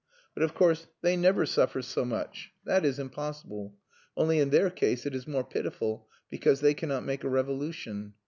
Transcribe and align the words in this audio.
But 0.33 0.41
of 0.41 0.55
course 0.55 0.87
they 1.03 1.15
never 1.15 1.45
suffer 1.45 1.83
so 1.83 2.05
much. 2.05 2.49
That 2.65 2.83
is 2.83 2.97
impossible. 2.97 3.75
Only, 4.17 4.39
in 4.39 4.49
their 4.49 4.71
case 4.71 5.05
it 5.05 5.13
is 5.13 5.27
more 5.27 5.43
pitiful 5.43 6.07
because 6.27 6.61
they 6.61 6.73
cannot 6.73 7.05
make 7.05 7.23
a 7.23 7.29
revolution. 7.29 8.15